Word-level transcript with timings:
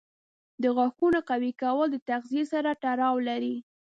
د 0.61 0.63
غاښونو 0.75 1.19
قوي 1.29 1.51
کول 1.61 1.87
د 1.93 1.97
تغذیې 2.09 2.43
سره 2.53 2.69
تړاو 2.83 3.15
لري. 3.29 3.55